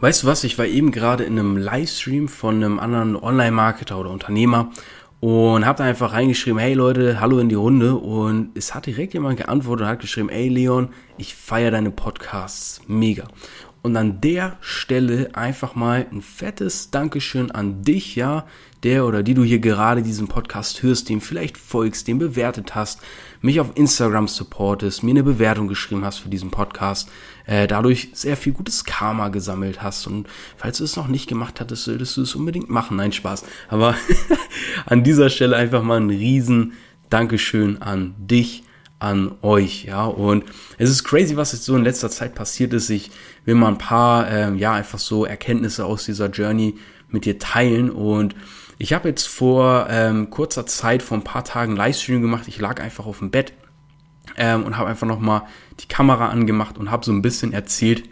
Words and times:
Weißt 0.00 0.22
du 0.22 0.28
was, 0.28 0.44
ich 0.44 0.56
war 0.58 0.66
eben 0.66 0.92
gerade 0.92 1.24
in 1.24 1.36
einem 1.40 1.56
Livestream 1.56 2.28
von 2.28 2.54
einem 2.54 2.78
anderen 2.78 3.16
Online-Marketer 3.16 3.98
oder 3.98 4.10
Unternehmer 4.10 4.70
und 5.18 5.66
habe 5.66 5.78
da 5.78 5.84
einfach 5.84 6.12
reingeschrieben, 6.12 6.60
hey 6.60 6.72
Leute, 6.74 7.18
hallo 7.18 7.40
in 7.40 7.48
die 7.48 7.56
Runde. 7.56 7.96
Und 7.96 8.56
es 8.56 8.76
hat 8.76 8.86
direkt 8.86 9.14
jemand 9.14 9.38
geantwortet 9.38 9.86
und 9.86 9.90
hat 9.90 9.98
geschrieben, 9.98 10.28
hey 10.28 10.46
Leon, 10.46 10.90
ich 11.16 11.34
feiere 11.34 11.72
deine 11.72 11.90
Podcasts, 11.90 12.80
mega. 12.86 13.24
Und 13.82 13.96
an 13.96 14.20
der 14.20 14.56
Stelle 14.60 15.30
einfach 15.34 15.74
mal 15.74 16.06
ein 16.10 16.20
fettes 16.20 16.90
Dankeschön 16.90 17.50
an 17.50 17.82
dich, 17.82 18.16
ja, 18.16 18.44
der 18.82 19.06
oder 19.06 19.22
die 19.22 19.34
du 19.34 19.44
hier 19.44 19.58
gerade 19.58 20.02
diesen 20.02 20.28
Podcast 20.28 20.82
hörst, 20.82 21.08
dem 21.08 21.20
vielleicht 21.20 21.56
folgst, 21.56 22.06
dem 22.08 22.18
bewertet 22.18 22.74
hast, 22.74 23.00
mich 23.40 23.60
auf 23.60 23.72
Instagram 23.76 24.28
supportest, 24.28 25.02
mir 25.02 25.10
eine 25.10 25.22
Bewertung 25.22 25.68
geschrieben 25.68 26.04
hast 26.04 26.18
für 26.18 26.28
diesen 26.28 26.50
Podcast, 26.50 27.10
äh, 27.46 27.66
dadurch 27.66 28.10
sehr 28.14 28.36
viel 28.36 28.52
gutes 28.52 28.84
Karma 28.84 29.28
gesammelt 29.28 29.82
hast. 29.82 30.06
Und 30.06 30.28
falls 30.56 30.78
du 30.78 30.84
es 30.84 30.96
noch 30.96 31.08
nicht 31.08 31.28
gemacht 31.28 31.60
hattest, 31.60 31.84
solltest 31.84 32.16
du 32.16 32.22
es 32.22 32.34
unbedingt 32.34 32.70
machen. 32.70 32.96
Nein, 32.96 33.12
Spaß. 33.12 33.44
Aber 33.68 33.94
an 34.86 35.04
dieser 35.04 35.30
Stelle 35.30 35.56
einfach 35.56 35.82
mal 35.82 36.00
ein 36.00 36.10
riesen 36.10 36.72
Dankeschön 37.10 37.80
an 37.80 38.14
dich 38.18 38.64
an 38.98 39.32
euch, 39.42 39.84
ja. 39.84 40.04
Und 40.04 40.44
es 40.76 40.90
ist 40.90 41.04
crazy, 41.04 41.36
was 41.36 41.52
jetzt 41.52 41.64
so 41.64 41.76
in 41.76 41.84
letzter 41.84 42.10
Zeit 42.10 42.34
passiert 42.34 42.72
ist. 42.72 42.90
Ich 42.90 43.10
will 43.44 43.54
mal 43.54 43.68
ein 43.68 43.78
paar, 43.78 44.30
ähm, 44.30 44.58
ja, 44.58 44.72
einfach 44.72 44.98
so 44.98 45.24
Erkenntnisse 45.24 45.84
aus 45.84 46.04
dieser 46.04 46.30
Journey 46.30 46.76
mit 47.08 47.24
dir 47.24 47.38
teilen. 47.38 47.90
Und 47.90 48.34
ich 48.78 48.92
habe 48.92 49.08
jetzt 49.08 49.26
vor 49.26 49.86
ähm, 49.90 50.30
kurzer 50.30 50.66
Zeit, 50.66 51.02
vor 51.02 51.16
ein 51.16 51.24
paar 51.24 51.44
Tagen 51.44 51.76
Livestream 51.76 52.22
gemacht. 52.22 52.48
Ich 52.48 52.58
lag 52.58 52.80
einfach 52.80 53.06
auf 53.06 53.18
dem 53.18 53.30
Bett 53.30 53.52
ähm, 54.36 54.64
und 54.64 54.76
habe 54.76 54.88
einfach 54.88 55.06
nochmal 55.06 55.42
die 55.80 55.88
Kamera 55.88 56.28
angemacht 56.28 56.78
und 56.78 56.90
habe 56.90 57.04
so 57.04 57.12
ein 57.12 57.22
bisschen 57.22 57.52
erzählt, 57.52 58.08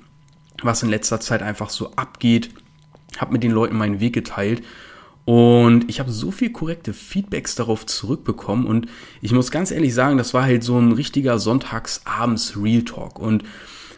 was 0.63 0.83
in 0.83 0.89
letzter 0.89 1.21
Zeit 1.21 1.43
einfach 1.43 1.71
so 1.71 1.93
abgeht. 1.97 2.51
Habe 3.19 3.33
mit 3.33 3.43
den 3.43 3.53
Leuten 3.53 3.77
meinen 3.77 4.01
Weg 4.01 4.13
geteilt 4.13 4.63
und 5.27 5.91
ich 5.91 5.99
habe 5.99 6.13
so 6.13 6.31
viel 6.31 6.51
korrekte 6.51 6.93
Feedbacks 6.93 7.57
darauf 7.57 7.85
zurückbekommen 7.85 8.65
und 8.65 8.87
ich 9.21 9.33
muss 9.33 9.51
ganz 9.51 9.73
ehrlich 9.73 9.93
sagen, 9.93 10.19
das 10.19 10.35
war 10.35 10.45
halt 10.45 10.63
so 10.63 10.79
ein 10.79 10.93
richtiger 10.93 11.41
Sonntagsabends 11.41 12.57
Real 12.57 12.83
Talk. 12.83 13.19
Und 13.19 13.43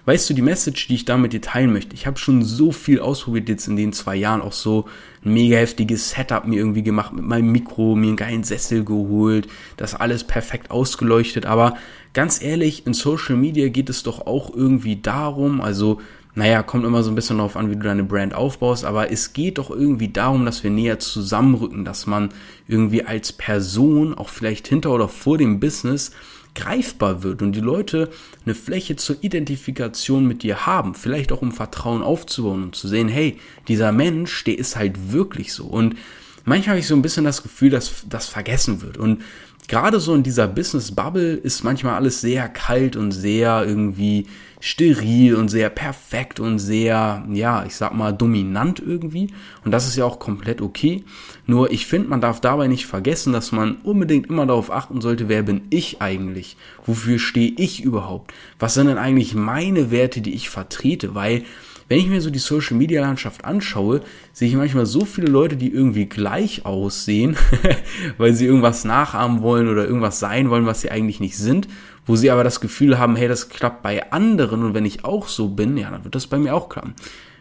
weißt 0.06 0.30
du, 0.30 0.32
die 0.32 0.40
Message, 0.40 0.88
die 0.88 0.94
ich 0.94 1.04
da 1.04 1.18
mit 1.18 1.34
dir 1.34 1.42
teilen 1.42 1.70
möchte, 1.70 1.94
ich 1.94 2.06
habe 2.06 2.18
schon 2.18 2.42
so 2.42 2.72
viel 2.72 3.00
ausprobiert 3.00 3.50
jetzt 3.50 3.68
in 3.68 3.76
den 3.76 3.92
zwei 3.92 4.16
Jahren, 4.16 4.40
auch 4.40 4.54
so 4.54 4.86
ein 5.22 5.34
mega 5.34 5.58
heftiges 5.58 6.12
Setup 6.12 6.46
mir 6.46 6.56
irgendwie 6.56 6.82
gemacht 6.82 7.12
mit 7.12 7.26
meinem 7.26 7.52
Mikro, 7.52 7.94
mir 7.94 8.06
einen 8.06 8.16
geilen 8.16 8.42
Sessel 8.42 8.82
geholt, 8.82 9.48
das 9.76 9.94
alles 9.94 10.24
perfekt 10.24 10.70
ausgeleuchtet. 10.70 11.44
Aber 11.44 11.76
ganz 12.14 12.40
ehrlich, 12.40 12.86
in 12.86 12.94
Social 12.94 13.36
Media 13.36 13.68
geht 13.68 13.90
es 13.90 14.02
doch 14.02 14.26
auch 14.26 14.54
irgendwie 14.54 14.96
darum, 14.96 15.60
also 15.60 16.00
naja, 16.38 16.62
kommt 16.62 16.84
immer 16.84 17.02
so 17.02 17.10
ein 17.10 17.16
bisschen 17.16 17.38
darauf 17.38 17.56
an, 17.56 17.68
wie 17.68 17.74
du 17.74 17.82
deine 17.82 18.04
Brand 18.04 18.32
aufbaust, 18.32 18.84
aber 18.84 19.10
es 19.10 19.32
geht 19.32 19.58
doch 19.58 19.70
irgendwie 19.70 20.06
darum, 20.06 20.44
dass 20.44 20.62
wir 20.62 20.70
näher 20.70 21.00
zusammenrücken, 21.00 21.84
dass 21.84 22.06
man 22.06 22.28
irgendwie 22.68 23.04
als 23.04 23.32
Person, 23.32 24.14
auch 24.14 24.28
vielleicht 24.28 24.68
hinter 24.68 24.92
oder 24.92 25.08
vor 25.08 25.36
dem 25.36 25.58
Business, 25.58 26.12
greifbar 26.54 27.24
wird 27.24 27.42
und 27.42 27.56
die 27.56 27.60
Leute 27.60 28.10
eine 28.44 28.54
Fläche 28.54 28.94
zur 28.94 29.16
Identifikation 29.20 30.28
mit 30.28 30.44
dir 30.44 30.64
haben, 30.64 30.94
vielleicht 30.94 31.32
auch 31.32 31.42
um 31.42 31.50
Vertrauen 31.50 32.02
aufzubauen 32.02 32.62
und 32.62 32.76
zu 32.76 32.86
sehen, 32.86 33.08
hey, 33.08 33.40
dieser 33.66 33.90
Mensch, 33.90 34.44
der 34.44 34.60
ist 34.60 34.76
halt 34.76 35.10
wirklich 35.10 35.52
so. 35.52 35.64
Und 35.64 35.96
manchmal 36.44 36.74
habe 36.74 36.80
ich 36.80 36.86
so 36.86 36.94
ein 36.94 37.02
bisschen 37.02 37.24
das 37.24 37.42
Gefühl, 37.42 37.70
dass 37.70 38.04
das 38.08 38.28
vergessen 38.28 38.80
wird. 38.80 38.96
Und 38.96 39.22
gerade 39.68 40.00
so 40.00 40.14
in 40.14 40.22
dieser 40.22 40.48
Business 40.48 40.90
Bubble 40.92 41.34
ist 41.34 41.62
manchmal 41.62 41.94
alles 41.94 42.20
sehr 42.20 42.48
kalt 42.48 42.96
und 42.96 43.12
sehr 43.12 43.64
irgendwie 43.64 44.26
steril 44.60 45.36
und 45.36 45.48
sehr 45.48 45.68
perfekt 45.70 46.40
und 46.40 46.58
sehr, 46.58 47.24
ja, 47.30 47.64
ich 47.64 47.76
sag 47.76 47.94
mal, 47.94 48.12
dominant 48.12 48.82
irgendwie. 48.84 49.28
Und 49.64 49.70
das 49.70 49.86
ist 49.86 49.96
ja 49.96 50.04
auch 50.04 50.18
komplett 50.18 50.60
okay. 50.60 51.04
Nur 51.46 51.70
ich 51.70 51.86
finde, 51.86 52.08
man 52.08 52.20
darf 52.20 52.40
dabei 52.40 52.66
nicht 52.66 52.86
vergessen, 52.86 53.32
dass 53.32 53.52
man 53.52 53.76
unbedingt 53.84 54.26
immer 54.26 54.46
darauf 54.46 54.72
achten 54.72 55.00
sollte, 55.00 55.28
wer 55.28 55.42
bin 55.42 55.62
ich 55.70 56.02
eigentlich? 56.02 56.56
Wofür 56.84 57.18
stehe 57.18 57.52
ich 57.56 57.82
überhaupt? 57.84 58.34
Was 58.58 58.74
sind 58.74 58.88
denn 58.88 58.98
eigentlich 58.98 59.34
meine 59.34 59.90
Werte, 59.92 60.20
die 60.22 60.34
ich 60.34 60.50
vertrete? 60.50 61.14
Weil 61.14 61.44
wenn 61.88 61.98
ich 61.98 62.08
mir 62.08 62.20
so 62.20 62.30
die 62.30 62.38
Social 62.38 62.76
Media 62.76 63.00
Landschaft 63.00 63.44
anschaue, 63.44 64.02
sehe 64.32 64.48
ich 64.48 64.54
manchmal 64.54 64.86
so 64.86 65.04
viele 65.04 65.28
Leute, 65.28 65.56
die 65.56 65.72
irgendwie 65.72 66.06
gleich 66.06 66.66
aussehen, 66.66 67.36
weil 68.18 68.34
sie 68.34 68.46
irgendwas 68.46 68.84
nachahmen 68.84 69.42
wollen 69.42 69.68
oder 69.68 69.86
irgendwas 69.86 70.20
sein 70.20 70.50
wollen, 70.50 70.66
was 70.66 70.82
sie 70.82 70.90
eigentlich 70.90 71.20
nicht 71.20 71.36
sind, 71.36 71.66
wo 72.06 72.14
sie 72.16 72.30
aber 72.30 72.44
das 72.44 72.60
Gefühl 72.60 72.98
haben, 72.98 73.16
hey, 73.16 73.28
das 73.28 73.48
klappt 73.48 73.82
bei 73.82 74.12
anderen 74.12 74.64
und 74.64 74.74
wenn 74.74 74.84
ich 74.84 75.04
auch 75.04 75.28
so 75.28 75.48
bin, 75.48 75.76
ja, 75.76 75.90
dann 75.90 76.04
wird 76.04 76.14
das 76.14 76.26
bei 76.26 76.38
mir 76.38 76.54
auch 76.54 76.68
klappen. 76.68 76.94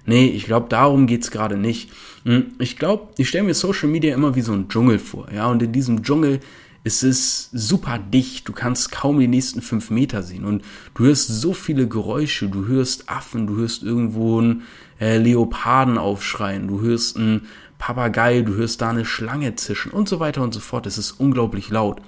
Nee, 0.05 0.27
ich 0.27 0.45
glaube, 0.45 0.67
darum 0.69 1.05
geht's 1.05 1.31
gerade 1.31 1.57
nicht. 1.57 1.91
Hm, 2.23 2.53
ich 2.59 2.77
glaube, 2.77 3.09
ich 3.17 3.27
stelle 3.27 3.43
mir 3.43 3.53
Social 3.53 3.89
Media 3.89 4.15
immer 4.15 4.35
wie 4.35 4.41
so 4.41 4.53
ein 4.53 4.69
Dschungel 4.69 4.99
vor, 4.99 5.27
ja, 5.33 5.47
und 5.47 5.61
in 5.61 5.73
diesem 5.73 6.01
Dschungel 6.03 6.39
es 6.87 7.03
ist 7.03 7.49
super 7.51 7.99
dicht, 7.99 8.47
du 8.47 8.53
kannst 8.53 8.93
kaum 8.93 9.19
die 9.19 9.27
nächsten 9.27 9.61
fünf 9.61 9.89
Meter 9.89 10.23
sehen 10.23 10.45
und 10.45 10.63
du 10.95 11.03
hörst 11.03 11.27
so 11.27 11.53
viele 11.53 11.87
Geräusche, 11.87 12.47
du 12.47 12.65
hörst 12.65 13.09
Affen, 13.09 13.45
du 13.45 13.57
hörst 13.57 13.83
irgendwo 13.83 14.39
einen 14.39 14.63
äh, 14.99 15.17
Leoparden 15.17 15.97
aufschreien, 15.97 16.69
du 16.69 16.79
hörst 16.79 17.17
einen 17.17 17.47
Papagei, 17.77 18.41
du 18.41 18.55
hörst 18.55 18.81
da 18.81 18.89
eine 18.89 19.03
Schlange 19.03 19.55
zischen 19.55 19.91
und 19.91 20.07
so 20.07 20.21
weiter 20.21 20.41
und 20.41 20.53
so 20.53 20.61
fort. 20.61 20.87
Es 20.87 20.97
ist 20.97 21.11
unglaublich 21.11 21.69
laut. 21.69 22.01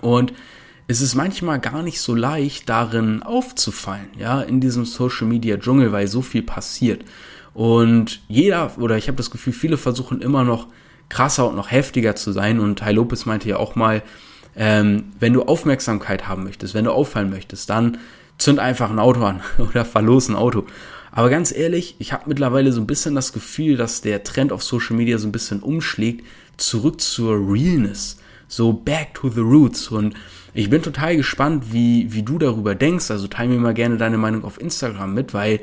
Und 0.00 0.32
es 0.86 1.02
ist 1.02 1.14
manchmal 1.14 1.60
gar 1.60 1.82
nicht 1.82 2.00
so 2.00 2.14
leicht, 2.14 2.68
darin 2.70 3.22
aufzufallen, 3.22 4.08
ja, 4.18 4.40
in 4.40 4.60
diesem 4.60 4.86
Social 4.86 5.26
Media 5.26 5.58
Dschungel, 5.58 5.92
weil 5.92 6.08
so 6.08 6.22
viel 6.22 6.42
passiert. 6.42 7.04
Und 7.52 8.22
jeder, 8.26 8.78
oder 8.78 8.96
ich 8.96 9.06
habe 9.06 9.16
das 9.16 9.30
Gefühl, 9.30 9.52
viele 9.52 9.76
versuchen 9.76 10.22
immer 10.22 10.44
noch 10.44 10.68
krasser 11.08 11.48
und 11.48 11.56
noch 11.56 11.70
heftiger 11.70 12.16
zu 12.16 12.32
sein. 12.32 12.60
Und 12.60 12.80
Ty 12.80 12.92
Lopez 12.92 13.26
meinte 13.26 13.48
ja 13.48 13.56
auch 13.56 13.74
mal, 13.74 14.02
ähm, 14.56 15.12
wenn 15.18 15.32
du 15.32 15.42
Aufmerksamkeit 15.42 16.28
haben 16.28 16.44
möchtest, 16.44 16.74
wenn 16.74 16.84
du 16.84 16.92
auffallen 16.92 17.30
möchtest, 17.30 17.70
dann 17.70 17.98
zünd 18.38 18.58
einfach 18.58 18.90
ein 18.90 18.98
Auto 18.98 19.24
an 19.24 19.40
oder 19.58 19.84
verlos 19.84 20.28
ein 20.28 20.36
Auto. 20.36 20.64
Aber 21.10 21.30
ganz 21.30 21.52
ehrlich, 21.52 21.96
ich 21.98 22.12
habe 22.12 22.24
mittlerweile 22.26 22.72
so 22.72 22.80
ein 22.80 22.86
bisschen 22.86 23.14
das 23.14 23.32
Gefühl, 23.32 23.76
dass 23.76 24.02
der 24.02 24.24
Trend 24.24 24.52
auf 24.52 24.62
Social 24.62 24.96
Media 24.96 25.18
so 25.18 25.26
ein 25.26 25.32
bisschen 25.32 25.60
umschlägt, 25.60 26.24
zurück 26.56 27.00
zur 27.00 27.34
Realness, 27.34 28.18
so 28.46 28.72
back 28.72 29.14
to 29.14 29.28
the 29.28 29.40
roots. 29.40 29.88
Und 29.88 30.14
ich 30.54 30.70
bin 30.70 30.82
total 30.82 31.16
gespannt, 31.16 31.72
wie, 31.72 32.12
wie 32.12 32.22
du 32.22 32.38
darüber 32.38 32.74
denkst. 32.74 33.10
Also 33.10 33.26
teile 33.26 33.50
mir 33.50 33.58
mal 33.58 33.74
gerne 33.74 33.96
deine 33.96 34.18
Meinung 34.18 34.44
auf 34.44 34.60
Instagram 34.60 35.14
mit, 35.14 35.34
weil 35.34 35.60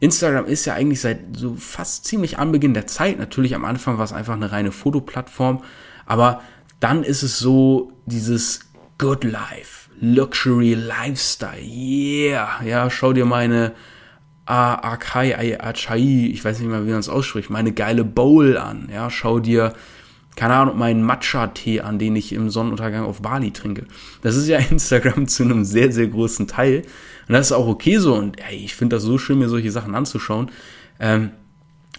Instagram 0.00 0.46
ist 0.46 0.64
ja 0.64 0.74
eigentlich 0.74 1.00
seit 1.00 1.18
so 1.36 1.54
fast 1.56 2.04
ziemlich 2.04 2.38
Anbeginn 2.38 2.74
der 2.74 2.86
Zeit, 2.86 3.18
natürlich 3.18 3.54
am 3.54 3.64
Anfang 3.64 3.98
war 3.98 4.04
es 4.04 4.12
einfach 4.12 4.34
eine 4.34 4.52
reine 4.52 4.72
Fotoplattform, 4.72 5.62
aber 6.06 6.42
dann 6.80 7.02
ist 7.02 7.22
es 7.22 7.38
so 7.38 7.92
dieses 8.06 8.60
Good 8.98 9.24
Life, 9.24 9.90
Luxury 10.00 10.74
Lifestyle, 10.74 11.60
yeah, 11.60 12.62
ja, 12.64 12.90
schau 12.90 13.12
dir 13.12 13.24
meine 13.24 13.72
Akai, 14.46 15.60
Achai, 15.60 16.30
ich 16.32 16.44
weiß 16.44 16.60
nicht 16.60 16.68
mehr, 16.68 16.86
wie 16.86 16.90
man 16.90 17.00
es 17.00 17.08
ausspricht, 17.08 17.50
meine 17.50 17.72
geile 17.72 18.04
Bowl 18.04 18.56
an, 18.56 18.88
ja, 18.92 19.10
schau 19.10 19.40
dir 19.40 19.74
keine 20.38 20.54
Ahnung, 20.54 20.78
meinen 20.78 21.02
Matcha-Tee 21.02 21.80
an, 21.80 21.98
den 21.98 22.14
ich 22.14 22.32
im 22.32 22.48
Sonnenuntergang 22.48 23.04
auf 23.04 23.22
Bali 23.22 23.50
trinke. 23.50 23.86
Das 24.22 24.36
ist 24.36 24.46
ja 24.46 24.58
Instagram 24.70 25.26
zu 25.26 25.42
einem 25.42 25.64
sehr, 25.64 25.90
sehr 25.90 26.06
großen 26.06 26.46
Teil. 26.46 26.82
Und 27.26 27.32
das 27.32 27.46
ist 27.46 27.52
auch 27.52 27.66
okay 27.66 27.98
so. 27.98 28.14
Und 28.14 28.38
ey, 28.38 28.54
ich 28.54 28.76
finde 28.76 28.94
das 28.94 29.02
so 29.02 29.18
schön, 29.18 29.40
mir 29.40 29.48
solche 29.48 29.72
Sachen 29.72 29.96
anzuschauen. 29.96 30.52
Ähm, 31.00 31.32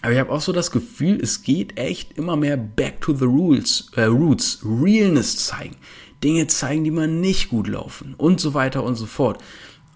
aber 0.00 0.14
ich 0.14 0.18
habe 0.18 0.32
auch 0.32 0.40
so 0.40 0.52
das 0.52 0.70
Gefühl, 0.70 1.20
es 1.20 1.42
geht 1.42 1.78
echt 1.78 2.16
immer 2.16 2.34
mehr 2.34 2.56
back 2.56 3.02
to 3.02 3.12
the 3.12 3.26
rules, 3.26 3.90
äh, 3.94 4.04
roots, 4.04 4.64
Realness 4.64 5.44
zeigen. 5.44 5.76
Dinge 6.24 6.46
zeigen, 6.46 6.82
die 6.82 6.90
man 6.90 7.20
nicht 7.20 7.50
gut 7.50 7.68
laufen 7.68 8.14
und 8.16 8.40
so 8.40 8.54
weiter 8.54 8.84
und 8.84 8.94
so 8.94 9.04
fort. 9.04 9.44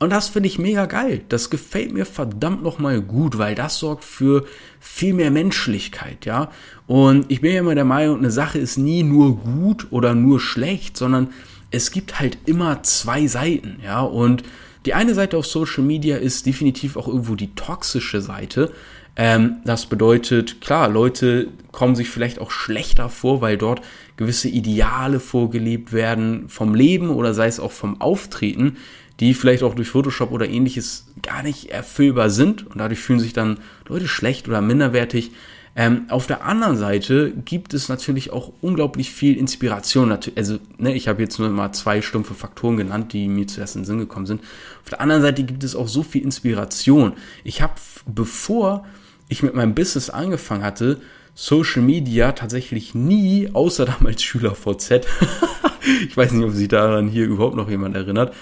Und 0.00 0.10
das 0.10 0.28
finde 0.28 0.48
ich 0.48 0.58
mega 0.58 0.86
geil. 0.86 1.22
Das 1.28 1.50
gefällt 1.50 1.92
mir 1.92 2.04
verdammt 2.04 2.62
nochmal 2.62 3.00
gut, 3.00 3.38
weil 3.38 3.54
das 3.54 3.78
sorgt 3.78 4.04
für 4.04 4.44
viel 4.80 5.14
mehr 5.14 5.30
Menschlichkeit, 5.30 6.26
ja. 6.26 6.50
Und 6.86 7.30
ich 7.30 7.40
bin 7.40 7.52
ja 7.52 7.60
immer 7.60 7.74
der 7.74 7.84
Meinung, 7.84 8.18
eine 8.18 8.30
Sache 8.30 8.58
ist 8.58 8.76
nie 8.76 9.02
nur 9.02 9.36
gut 9.36 9.86
oder 9.90 10.14
nur 10.14 10.40
schlecht, 10.40 10.96
sondern 10.96 11.28
es 11.70 11.90
gibt 11.90 12.20
halt 12.20 12.38
immer 12.44 12.82
zwei 12.82 13.26
Seiten, 13.26 13.78
ja. 13.82 14.02
Und 14.02 14.42
die 14.84 14.94
eine 14.94 15.14
Seite 15.14 15.38
auf 15.38 15.46
Social 15.46 15.84
Media 15.84 16.16
ist 16.16 16.44
definitiv 16.44 16.96
auch 16.96 17.08
irgendwo 17.08 17.36
die 17.36 17.54
toxische 17.54 18.20
Seite. 18.20 18.72
Ähm, 19.16 19.58
das 19.64 19.86
bedeutet, 19.86 20.60
klar, 20.60 20.88
Leute 20.88 21.48
kommen 21.72 21.94
sich 21.94 22.10
vielleicht 22.10 22.40
auch 22.40 22.50
schlechter 22.50 23.08
vor, 23.08 23.40
weil 23.40 23.56
dort 23.56 23.80
gewisse 24.16 24.48
Ideale 24.48 25.20
vorgelebt 25.20 25.92
werden 25.92 26.48
vom 26.48 26.74
Leben 26.74 27.10
oder 27.10 27.32
sei 27.32 27.46
es 27.46 27.60
auch 27.60 27.72
vom 27.72 28.00
Auftreten, 28.00 28.76
die 29.20 29.34
vielleicht 29.34 29.62
auch 29.62 29.74
durch 29.74 29.88
Photoshop 29.88 30.32
oder 30.32 30.48
ähnliches 30.48 31.06
gar 31.22 31.42
nicht 31.42 31.70
erfüllbar 31.70 32.30
sind 32.30 32.66
und 32.66 32.78
dadurch 32.78 33.00
fühlen 33.00 33.20
sich 33.20 33.32
dann 33.32 33.58
Leute 33.88 34.08
schlecht 34.08 34.48
oder 34.48 34.60
minderwertig. 34.60 35.30
Ähm, 35.76 36.06
auf 36.08 36.26
der 36.26 36.44
anderen 36.44 36.76
Seite 36.76 37.32
gibt 37.32 37.74
es 37.74 37.88
natürlich 37.88 38.32
auch 38.32 38.52
unglaublich 38.60 39.10
viel 39.10 39.36
Inspiration. 39.36 40.16
Also, 40.36 40.58
ne, 40.78 40.94
ich 40.94 41.08
habe 41.08 41.22
jetzt 41.22 41.38
nur 41.38 41.48
mal 41.48 41.72
zwei 41.72 42.00
stumpfe 42.00 42.34
Faktoren 42.34 42.76
genannt, 42.76 43.12
die 43.12 43.26
mir 43.26 43.48
zuerst 43.48 43.74
in 43.74 43.82
den 43.82 43.86
Sinn 43.86 43.98
gekommen 43.98 44.26
sind. 44.26 44.40
Auf 44.82 44.90
der 44.90 45.00
anderen 45.00 45.22
Seite 45.22 45.42
gibt 45.42 45.64
es 45.64 45.74
auch 45.74 45.88
so 45.88 46.04
viel 46.04 46.22
Inspiration. 46.22 47.14
Ich 47.42 47.60
habe, 47.60 47.74
bevor 48.06 48.84
ich 49.28 49.42
mit 49.42 49.54
meinem 49.54 49.74
Business 49.74 50.10
angefangen 50.10 50.62
hatte, 50.62 51.00
Social 51.34 51.82
Media 51.82 52.30
tatsächlich 52.32 52.94
nie, 52.94 53.50
außer 53.52 53.84
damals 53.84 54.22
SchülerVZ, 54.24 55.06
ich 56.08 56.16
weiß 56.16 56.32
nicht, 56.32 56.44
ob 56.44 56.52
sich 56.52 56.68
daran 56.68 57.08
hier 57.08 57.24
überhaupt 57.24 57.56
noch 57.56 57.68
jemand 57.68 57.96
erinnert, 57.96 58.32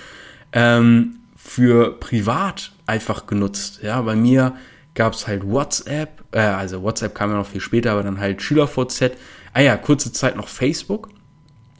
ähm, 0.53 1.17
für 1.37 1.99
privat 1.99 2.73
einfach 2.87 3.27
genutzt. 3.27 3.81
Ja, 3.83 4.01
bei 4.03 4.17
mir 4.17 4.55
gab 4.95 5.15
es 5.15 5.27
halt 5.27 5.47
WhatsApp, 5.47 6.23
äh, 6.33 6.41
also 6.41 6.83
WhatsApp 6.83 7.15
kam 7.15 7.31
ja 7.31 7.37
noch 7.37 7.47
viel 7.47 7.61
später, 7.61 7.93
aber 7.93 8.03
dann 8.03 8.21
halt 8.21 8.43
SchülerVZ. 8.43 9.13
Ah 9.53 9.61
ja, 9.61 9.77
kurze 9.77 10.13
Zeit 10.13 10.37
noch 10.37 10.49
Facebook. 10.49 11.09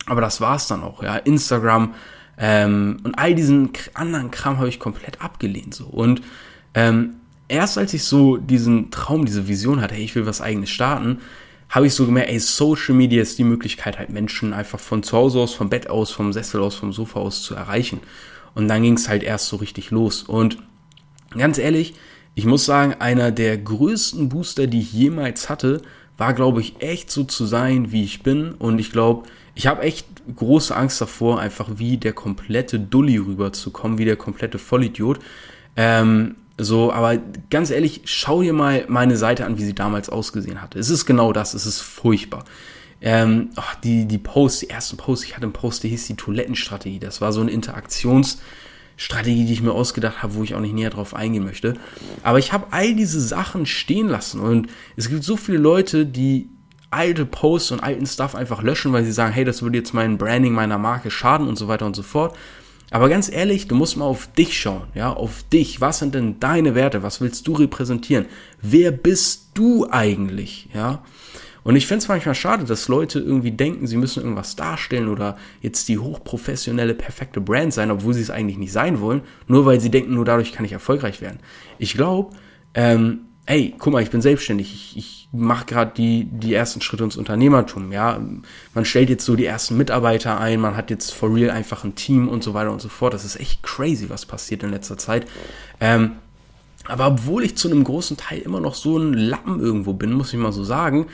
Aber 0.07 0.21
das 0.21 0.41
war's 0.41 0.67
dann 0.67 0.83
auch, 0.83 1.03
ja. 1.03 1.17
Instagram 1.17 1.95
ähm, 2.39 2.99
und 3.05 3.15
all 3.17 3.35
diesen 3.35 3.71
anderen 3.95 4.31
Kram 4.31 4.59
habe 4.59 4.69
ich 4.69 4.81
komplett 4.81 5.21
abgelehnt. 5.21 5.75
So. 5.75 5.85
Und 5.85 6.23
ähm, 6.75 7.15
erst 7.49 7.79
als 7.79 7.95
ich 7.95 8.05
so 8.05 8.37
diesen 8.37 8.91
Traum, 8.91 9.25
diese 9.25 9.49
Vision 9.49 9.81
hatte, 9.81 9.95
hey, 9.95 10.05
ich 10.05 10.15
will 10.15 10.27
was 10.27 10.41
eigenes 10.41 10.71
starten, 10.71 11.19
habe 11.69 11.87
ich 11.87 11.95
so 11.95 12.05
gemerkt, 12.05 12.31
ey, 12.31 12.39
Social 12.39 12.95
Media 12.95 13.23
ist 13.23 13.39
die 13.39 13.45
Möglichkeit, 13.45 13.99
halt 13.99 14.11
Menschen 14.11 14.53
einfach 14.53 14.81
von 14.81 15.03
zu 15.03 15.17
Hause 15.17 15.39
aus, 15.39 15.55
vom 15.55 15.71
Bett 15.71 15.89
aus, 15.89 16.11
vom 16.11 16.33
Sessel 16.33 16.61
aus, 16.61 16.75
vom 16.75 16.93
Sofa 16.93 17.21
aus 17.21 17.43
zu 17.43 17.55
erreichen. 17.55 18.01
Und 18.55 18.69
dann 18.69 18.83
ging 18.83 18.95
es 18.95 19.09
halt 19.09 19.23
erst 19.23 19.47
so 19.47 19.57
richtig 19.57 19.91
los. 19.91 20.23
Und 20.23 20.59
ganz 21.37 21.59
ehrlich, 21.59 21.95
ich 22.35 22.47
muss 22.47 22.65
sagen, 22.65 22.95
einer 22.99 23.31
der 23.31 23.59
größten 23.59 24.29
Booster, 24.29 24.67
die 24.67 24.81
ich 24.81 24.93
jemals 24.93 25.49
hatte, 25.49 25.83
war, 26.17 26.35
glaube 26.35 26.61
ich, 26.61 26.81
echt 26.81 27.11
so 27.11 27.25
zu 27.25 27.47
sein, 27.47 27.93
wie 27.93 28.05
ich 28.05 28.23
bin. 28.23 28.53
Und 28.53 28.79
ich 28.79 28.93
glaube, 28.93 29.29
ich 29.55 29.67
habe 29.67 29.83
echt 29.83 30.07
große 30.35 30.75
Angst 30.75 31.01
davor, 31.01 31.41
einfach 31.41 31.69
wie 31.77 31.97
der 31.97 32.13
komplette 32.13 32.79
Dulli 32.79 33.19
rüberzukommen, 33.19 33.99
wie 33.99 34.05
der 34.05 34.17
komplette 34.17 34.59
Vollidiot. 34.59 35.19
Ähm, 35.77 36.37
so, 36.59 36.93
aber 36.93 37.19
ganz 37.51 37.71
ehrlich, 37.71 38.03
schau 38.05 38.43
dir 38.43 38.53
mal 38.53 38.85
meine 38.89 39.17
Seite 39.17 39.47
an, 39.47 39.59
wie 39.59 39.65
sie 39.65 39.75
damals 39.75 40.09
ausgesehen 40.09 40.63
hatte. 40.63 40.79
Es 40.79 40.91
ist 40.91 41.07
genau 41.07 41.33
das, 41.33 41.55
es 41.55 41.67
ist 41.67 41.81
furchtbar. 41.81 42.45
Ähm, 43.05 43.51
oh, 43.57 43.63
die, 43.83 44.07
die 44.07 44.19
Posts, 44.19 44.61
die 44.61 44.71
ersten 44.71 44.97
Posts, 44.97 45.27
ich 45.27 45.35
hatte 45.35 45.45
einen 45.45 45.53
Post, 45.53 45.83
der 45.83 45.91
hieß 45.91 46.07
die 46.07 46.15
Toilettenstrategie. 46.15 47.01
Das 47.01 47.21
war 47.21 47.33
so 47.33 47.41
eine 47.41 47.51
Interaktionsstrategie, 47.51 49.45
die 49.45 49.53
ich 49.53 49.61
mir 49.61 49.73
ausgedacht 49.73 50.23
habe, 50.23 50.35
wo 50.35 50.45
ich 50.45 50.55
auch 50.55 50.61
nicht 50.61 50.75
näher 50.75 50.91
drauf 50.91 51.15
eingehen 51.15 51.45
möchte. 51.45 51.75
Aber 52.23 52.39
ich 52.39 52.53
habe 52.53 52.69
all 52.71 52.95
diese 52.95 53.21
Sachen 53.21 53.67
stehen 53.67 54.07
lassen 54.07 54.41
und 54.41 54.69
es 54.97 55.09
gibt 55.09 55.25
so 55.25 55.37
viele 55.37 55.59
Leute, 55.59 56.07
die 56.07 56.49
alte 56.93 57.27
Posts 57.27 57.73
und 57.73 57.81
alten 57.81 58.07
Stuff 58.07 58.37
einfach 58.37 58.63
löschen, 58.63 58.93
weil 58.93 59.05
sie 59.05 59.13
sagen, 59.13 59.33
hey, 59.33 59.45
das 59.45 59.63
würde 59.63 59.79
jetzt 59.79 59.95
mein 59.95 60.17
Branding 60.17 60.53
meiner 60.53 60.79
Marke 60.79 61.11
schaden 61.11 61.49
und 61.49 61.57
so 61.57 61.67
weiter 61.67 61.87
und 61.87 61.97
so 61.97 62.03
fort. 62.03 62.37
Aber 62.93 63.09
ganz 63.09 63.33
ehrlich, 63.33 63.67
du 63.67 63.75
musst 63.75 63.97
mal 63.97 64.05
auf 64.05 64.31
dich 64.35 64.61
schauen, 64.61 64.89
ja, 64.95 65.11
auf 65.11 65.43
dich. 65.51 65.81
Was 65.81 65.99
sind 65.99 66.15
denn 66.15 66.39
deine 66.39 66.75
Werte? 66.75 67.03
Was 67.03 67.23
willst 67.23 67.49
du 67.49 67.55
repräsentieren? 67.55 68.27
Wer 68.61 68.93
bist 68.93 69.49
du 69.55 69.89
eigentlich, 69.91 70.69
ja? 70.75 71.03
Und 71.65 71.77
ich 71.77 71.87
finde 71.87 72.03
es 72.03 72.09
manchmal 72.09 72.35
schade, 72.35 72.65
dass 72.65 72.89
Leute 72.89 73.21
irgendwie 73.21 73.53
denken, 73.53 73.87
sie 73.87 73.97
müssen 73.97 74.23
irgendwas 74.23 74.57
darstellen 74.57 75.09
oder 75.09 75.37
jetzt 75.61 75.89
die 75.89 75.99
hochprofessionelle, 75.99 76.95
perfekte 76.95 77.41
Brand 77.41 77.73
sein, 77.73 77.91
obwohl 77.91 78.15
sie 78.15 78.23
es 78.23 78.31
eigentlich 78.31 78.59
nicht 78.59 78.73
sein 78.73 79.01
wollen, 79.01 79.23
nur 79.47 79.65
weil 79.65 79.81
sie 79.81 79.91
denken, 79.91 80.15
nur 80.15 80.25
dadurch 80.25 80.53
kann 80.53 80.65
ich 80.65 80.73
erfolgreich 80.73 81.21
werden. 81.21 81.39
Ich 81.79 81.95
glaube, 81.95 82.35
ähm, 82.75 83.21
ey, 83.47 83.75
guck 83.79 83.93
mal, 83.93 84.03
ich 84.03 84.11
bin 84.11 84.23
selbstständig, 84.23 84.73
ich, 84.73 84.97
ich 84.97 85.29
mache 85.33 85.67
gerade 85.67 85.93
die, 85.97 86.25
die 86.25 86.55
ersten 86.55 86.81
Schritte 86.81 87.05
ins 87.05 87.17
Unternehmertum, 87.17 87.91
ja. 87.93 88.21
Man 88.75 88.85
stellt 88.85 89.09
jetzt 89.09 89.25
so 89.25 89.35
die 89.35 89.47
ersten 89.47 89.77
Mitarbeiter 89.77 90.39
ein, 90.39 90.61
man 90.61 90.77
hat 90.77 90.91
jetzt 90.91 91.13
for 91.13 91.35
real 91.35 91.51
einfach 91.51 91.85
ein 91.85 91.95
Team 91.95 92.29
und 92.29 92.45
so 92.45 92.55
weiter 92.55 92.71
und 92.71 92.81
so 92.81 92.89
fort. 92.89 93.15
Das 93.15 93.25
ist 93.25 93.41
echt 93.41 93.63
crazy, 93.63 94.11
was 94.11 94.27
passiert 94.27 94.63
in 94.63 94.71
letzter 94.71 94.99
Zeit. 94.99 95.27
Ähm, 95.81 96.13
aber 96.87 97.07
obwohl 97.07 97.45
ich 97.45 97.57
zu 97.57 97.71
einem 97.71 97.85
großen 97.85 98.17
Teil 98.17 98.41
immer 98.41 98.61
noch 98.61 98.75
so 98.75 98.99
ein 98.99 99.13
Lappen 99.13 99.61
irgendwo 99.61 99.93
bin, 99.93 100.13
muss 100.13 100.33
ich 100.33 100.39
mal 100.39 100.53
so 100.53 100.65
sagen, 100.65 101.07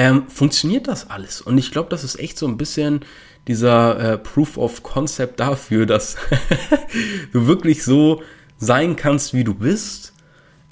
ähm, 0.00 0.28
funktioniert 0.28 0.88
das 0.88 1.10
alles. 1.10 1.42
Und 1.42 1.58
ich 1.58 1.72
glaube, 1.72 1.90
das 1.90 2.04
ist 2.04 2.18
echt 2.18 2.38
so 2.38 2.48
ein 2.48 2.56
bisschen 2.56 3.00
dieser 3.46 4.14
äh, 4.14 4.16
Proof 4.16 4.56
of 4.56 4.82
Concept 4.82 5.38
dafür, 5.38 5.84
dass 5.84 6.16
du 7.34 7.46
wirklich 7.46 7.84
so 7.84 8.22
sein 8.56 8.96
kannst, 8.96 9.34
wie 9.34 9.44
du 9.44 9.52
bist, 9.52 10.14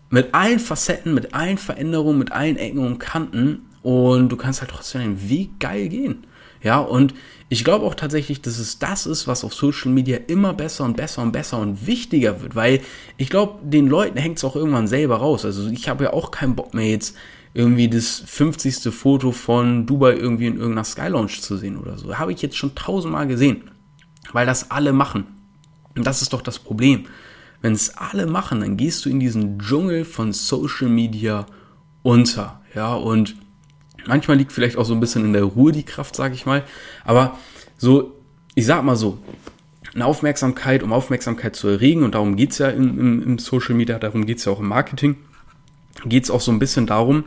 mit 0.09 0.33
allen 0.33 0.59
Facetten, 0.59 1.13
mit 1.13 1.35
allen 1.35 1.59
Veränderungen, 1.59 2.19
mit 2.19 2.33
allen 2.33 2.57
Ecken 2.57 2.79
und 2.79 3.01
Kanten 3.01 3.67
und 3.83 4.31
du 4.31 4.37
kannst 4.39 4.63
halt 4.63 4.71
trotzdem 4.71 5.03
einen 5.03 5.29
Weg 5.29 5.61
geil 5.61 5.91
gehen. 5.91 6.27
Ja, 6.63 6.79
und 6.79 7.13
ich 7.51 7.65
glaube 7.65 7.85
auch 7.85 7.95
tatsächlich, 7.95 8.41
dass 8.41 8.59
es 8.59 8.79
das 8.79 9.05
ist, 9.05 9.29
was 9.29 9.45
auf 9.45 9.53
Social 9.53 9.93
Media 9.93 10.17
immer 10.27 10.55
besser 10.55 10.85
und 10.85 10.97
besser 10.97 11.21
und 11.21 11.33
besser 11.33 11.59
und 11.59 11.87
wichtiger 11.87 12.41
wird, 12.41 12.57
weil 12.57 12.81
ich 13.19 13.29
glaube, 13.29 13.59
den 13.63 13.89
Leuten 13.89 14.17
hängt 14.17 14.39
es 14.39 14.45
auch 14.45 14.57
irgendwann 14.57 14.87
selber 14.87 15.17
raus. 15.17 15.45
Also 15.45 15.69
ich 15.69 15.87
habe 15.87 16.05
ja 16.05 16.13
auch 16.15 16.31
keinen 16.31 16.57
Bock 16.57 16.73
mehr 16.73 16.89
jetzt 16.89 17.15
irgendwie 17.55 17.89
das 17.89 18.23
50. 18.27 18.93
Foto 18.95 19.33
von 19.33 19.87
Dubai 19.87 20.15
irgendwie 20.15 20.47
in 20.47 20.57
irgendeiner 20.57 20.85
Sky 20.85 21.09
Lounge 21.09 21.41
zu 21.41 21.57
sehen 21.57 21.77
oder 21.77 21.99
so. 21.99 22.19
Habe 22.19 22.33
ich 22.33 22.43
jetzt 22.43 22.57
schon 22.57 22.75
tausendmal 22.75 23.27
gesehen, 23.27 23.71
weil 24.33 24.47
das 24.47 24.71
alle 24.71 24.93
machen. 24.93 25.27
Und 25.97 26.07
das 26.07 26.23
ist 26.23 26.33
doch 26.33 26.43
das 26.43 26.59
Problem. 26.59 27.07
Wenn 27.61 27.73
es 27.73 27.97
alle 27.97 28.27
machen, 28.27 28.61
dann 28.61 28.77
gehst 28.77 29.05
du 29.05 29.11
in 29.11 29.19
diesen 29.19 29.59
Dschungel 29.59 30.05
von 30.05 30.33
Social 30.33 30.89
Media 30.89 31.47
unter. 32.03 32.61
Ja, 32.75 32.95
und 32.95 33.35
manchmal 34.07 34.37
liegt 34.37 34.53
vielleicht 34.53 34.77
auch 34.77 34.85
so 34.85 34.95
ein 34.95 35.01
bisschen 35.01 35.25
in 35.25 35.33
der 35.33 35.45
Ruhe 35.45 35.73
die 35.73 35.85
Kraft, 35.85 36.15
sage 36.15 36.35
ich 36.35 36.47
mal. 36.47 36.63
Aber 37.05 37.37
so, 37.77 38.15
ich 38.55 38.67
sag 38.67 38.85
mal 38.85 38.97
so, 38.97 39.19
eine 39.95 40.07
Aufmerksamkeit, 40.07 40.83
um 40.83 40.93
Aufmerksamkeit 40.93 41.57
zu 41.57 41.67
erregen, 41.69 42.05
und 42.05 42.15
darum 42.15 42.37
geht's 42.37 42.59
ja 42.59 42.69
im, 42.69 42.99
im, 42.99 43.23
im 43.23 43.39
Social 43.39 43.75
Media, 43.75 43.99
darum 43.99 44.27
geht's 44.27 44.45
ja 44.45 44.53
auch 44.53 44.61
im 44.61 44.69
Marketing, 44.69 45.17
geht's 46.05 46.31
auch 46.31 46.41
so 46.41 46.53
ein 46.53 46.59
bisschen 46.59 46.87
darum, 46.87 47.25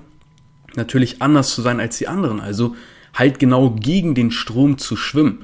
natürlich 0.75 1.21
anders 1.21 1.53
zu 1.53 1.61
sein 1.61 1.79
als 1.79 1.97
die 1.97 2.07
anderen. 2.07 2.39
Also 2.39 2.75
halt 3.13 3.39
genau 3.39 3.71
gegen 3.71 4.15
den 4.15 4.31
Strom 4.31 4.77
zu 4.77 4.95
schwimmen. 4.95 5.39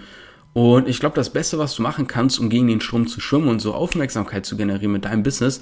Und 0.53 0.87
ich 0.87 0.99
glaube, 0.99 1.15
das 1.15 1.29
Beste, 1.31 1.59
was 1.59 1.75
du 1.75 1.83
machen 1.83 2.07
kannst, 2.07 2.39
um 2.39 2.49
gegen 2.49 2.67
den 2.67 2.81
Strom 2.81 3.07
zu 3.07 3.21
schwimmen 3.21 3.47
und 3.47 3.59
so 3.59 3.73
Aufmerksamkeit 3.73 4.45
zu 4.45 4.57
generieren 4.57 4.91
mit 4.91 5.05
deinem 5.05 5.23
Business, 5.23 5.61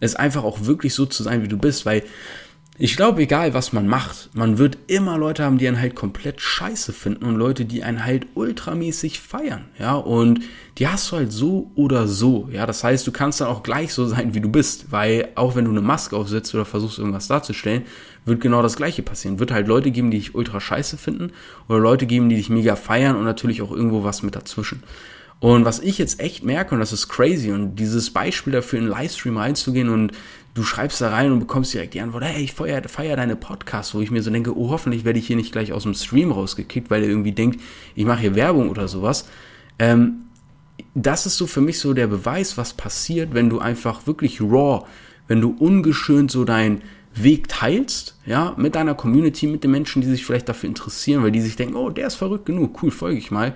ist 0.00 0.18
einfach 0.18 0.44
auch 0.44 0.66
wirklich 0.66 0.94
so 0.94 1.06
zu 1.06 1.22
sein, 1.22 1.42
wie 1.42 1.48
du 1.48 1.56
bist, 1.56 1.86
weil 1.86 2.02
ich 2.76 2.96
glaube, 2.96 3.22
egal 3.22 3.54
was 3.54 3.72
man 3.72 3.86
macht, 3.86 4.30
man 4.34 4.58
wird 4.58 4.78
immer 4.88 5.16
Leute 5.16 5.44
haben, 5.44 5.58
die 5.58 5.68
einen 5.68 5.80
halt 5.80 5.94
komplett 5.94 6.40
scheiße 6.40 6.92
finden 6.92 7.24
und 7.24 7.36
Leute, 7.36 7.64
die 7.64 7.84
einen 7.84 8.04
halt 8.04 8.26
ultramäßig 8.34 9.20
feiern, 9.20 9.66
ja, 9.78 9.94
und 9.94 10.40
die 10.78 10.88
hast 10.88 11.12
du 11.12 11.16
halt 11.16 11.32
so 11.32 11.70
oder 11.76 12.08
so, 12.08 12.48
ja, 12.50 12.66
das 12.66 12.82
heißt, 12.82 13.06
du 13.06 13.12
kannst 13.12 13.40
dann 13.40 13.48
auch 13.48 13.62
gleich 13.62 13.94
so 13.94 14.06
sein, 14.06 14.34
wie 14.34 14.40
du 14.40 14.48
bist, 14.48 14.90
weil 14.90 15.28
auch 15.36 15.54
wenn 15.54 15.66
du 15.66 15.70
eine 15.70 15.82
Maske 15.82 16.16
aufsetzt 16.16 16.52
oder 16.54 16.64
versuchst 16.64 16.98
irgendwas 16.98 17.28
darzustellen, 17.28 17.84
wird 18.24 18.40
genau 18.40 18.62
das 18.62 18.76
gleiche 18.76 19.02
passieren. 19.02 19.38
Wird 19.38 19.52
halt 19.52 19.66
Leute 19.66 19.90
geben, 19.90 20.10
die 20.10 20.18
dich 20.18 20.34
ultra 20.34 20.60
scheiße 20.60 20.96
finden 20.96 21.32
oder 21.68 21.78
Leute 21.78 22.06
geben, 22.06 22.28
die 22.28 22.36
dich 22.36 22.50
mega 22.50 22.76
feiern 22.76 23.16
und 23.16 23.24
natürlich 23.24 23.62
auch 23.62 23.70
irgendwo 23.70 24.04
was 24.04 24.22
mit 24.22 24.34
dazwischen. 24.34 24.82
Und 25.40 25.64
was 25.64 25.80
ich 25.80 25.98
jetzt 25.98 26.20
echt 26.20 26.42
merke, 26.42 26.74
und 26.74 26.80
das 26.80 26.92
ist 26.92 27.08
crazy, 27.08 27.52
und 27.52 27.76
dieses 27.76 28.10
Beispiel 28.10 28.52
dafür 28.52 28.78
in 28.78 28.86
Livestream 28.86 29.36
reinzugehen 29.36 29.90
und 29.90 30.12
du 30.54 30.62
schreibst 30.62 31.00
da 31.00 31.10
rein 31.10 31.32
und 31.32 31.40
bekommst 31.40 31.74
direkt 31.74 31.94
die 31.94 32.00
Antwort, 32.00 32.24
hey, 32.24 32.42
ich 32.42 32.52
feiere 32.52 32.88
feier 32.88 33.16
deine 33.16 33.36
Podcasts, 33.36 33.94
wo 33.94 34.00
ich 34.00 34.10
mir 34.10 34.22
so 34.22 34.30
denke, 34.30 34.56
oh, 34.56 34.70
hoffentlich 34.70 35.04
werde 35.04 35.18
ich 35.18 35.26
hier 35.26 35.36
nicht 35.36 35.52
gleich 35.52 35.72
aus 35.72 35.82
dem 35.82 35.94
Stream 35.94 36.32
rausgekickt, 36.32 36.90
weil 36.90 37.02
er 37.02 37.08
irgendwie 37.08 37.32
denkt, 37.32 37.60
ich 37.94 38.06
mache 38.06 38.20
hier 38.20 38.34
Werbung 38.36 38.70
oder 38.70 38.88
sowas. 38.88 39.28
Ähm, 39.78 40.24
das 40.94 41.26
ist 41.26 41.36
so 41.36 41.46
für 41.46 41.60
mich 41.60 41.78
so 41.78 41.92
der 41.92 42.06
Beweis, 42.06 42.56
was 42.56 42.72
passiert, 42.72 43.34
wenn 43.34 43.50
du 43.50 43.58
einfach 43.58 44.06
wirklich 44.06 44.40
raw, 44.40 44.84
wenn 45.26 45.40
du 45.40 45.50
ungeschönt 45.50 46.30
so 46.30 46.44
dein 46.44 46.82
Weg 47.14 47.48
teilst, 47.48 48.16
ja, 48.26 48.54
mit 48.56 48.74
deiner 48.74 48.94
Community, 48.94 49.46
mit 49.46 49.62
den 49.62 49.70
Menschen, 49.70 50.02
die 50.02 50.08
sich 50.08 50.24
vielleicht 50.24 50.48
dafür 50.48 50.68
interessieren, 50.68 51.22
weil 51.22 51.30
die 51.30 51.40
sich 51.40 51.56
denken, 51.56 51.76
oh, 51.76 51.90
der 51.90 52.08
ist 52.08 52.16
verrückt 52.16 52.46
genug, 52.46 52.82
cool, 52.82 52.90
folge 52.90 53.18
ich 53.18 53.30
mal. 53.30 53.54